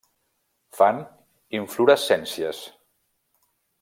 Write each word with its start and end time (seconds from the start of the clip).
Fan 0.77 1.01
inflorescències. 1.59 2.63